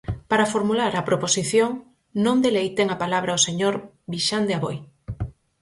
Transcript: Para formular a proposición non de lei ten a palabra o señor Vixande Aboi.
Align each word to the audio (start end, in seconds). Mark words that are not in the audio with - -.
Para 0.31 0.49
formular 0.53 0.93
a 0.95 1.05
proposición 1.09 1.69
non 2.25 2.37
de 2.43 2.49
lei 2.55 2.67
ten 2.77 2.87
a 2.91 2.97
palabra 3.03 3.37
o 3.37 3.43
señor 3.47 3.75
Vixande 4.11 4.53
Aboi. 4.57 4.77